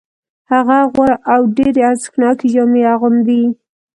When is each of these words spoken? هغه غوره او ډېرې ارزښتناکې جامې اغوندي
هغه 0.51 0.77
غوره 0.93 1.17
او 1.33 1.41
ډېرې 1.57 1.81
ارزښتناکې 1.89 2.47
جامې 2.53 2.81
اغوندي 2.93 3.43